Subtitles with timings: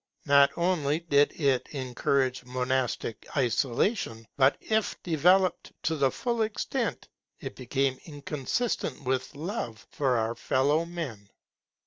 [0.25, 7.07] Not only did it encourage monastic isolation, but if developed to the full extent,
[7.39, 11.29] it became inconsistent with love for our fellow men.